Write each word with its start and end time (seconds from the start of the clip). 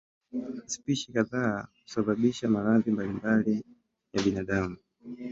Spishi 0.65 1.11
kadhaa 1.17 1.67
husababisha 1.83 2.47
maradhi 2.49 2.91
mbalimbali 2.91 3.65
ya 4.13 4.23
binadamu. 4.23 4.77